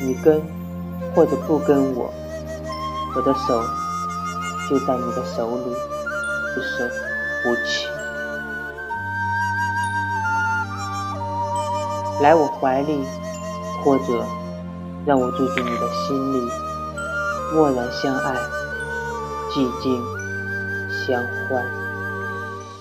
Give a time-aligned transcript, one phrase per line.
[0.00, 0.40] 你跟
[1.14, 2.12] 或者不跟我，
[3.16, 3.62] 我的手
[4.70, 5.74] 就在你的手里，
[6.54, 6.88] 不舍
[7.42, 7.88] 不弃。
[12.22, 13.04] 来我怀里，
[13.84, 14.24] 或者
[15.06, 16.50] 让我住进你的心里，
[17.54, 18.34] 默然相爱，
[19.50, 20.02] 寂静
[20.90, 21.87] 相欢。